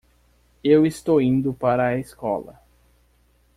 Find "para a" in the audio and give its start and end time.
1.53-1.95